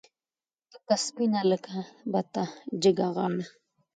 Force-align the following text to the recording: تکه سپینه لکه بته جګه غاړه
تکه 0.71 0.95
سپینه 1.05 1.41
لکه 1.51 1.75
بته 2.11 2.43
جګه 2.81 3.07
غاړه 3.15 3.43